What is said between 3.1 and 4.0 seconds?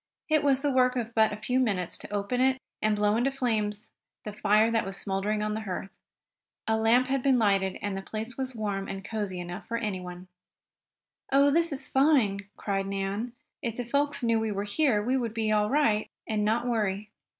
into flames